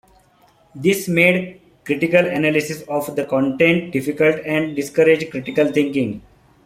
[0.73, 6.23] This made critical analysis of the content difficult and discouraged critical thinking.